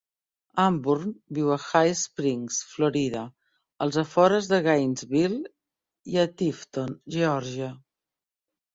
Amburn 0.61 1.11
viu 1.37 1.51
a 1.55 1.57
High 1.65 1.91
Springs, 1.99 2.57
Florida, 2.71 3.23
als 3.87 4.01
afores 4.05 4.51
de 4.55 4.61
Gainesville 4.71 5.41
i 6.15 6.21
a 6.27 6.29
Tifton, 6.43 7.01
Geòrgia. 7.19 7.75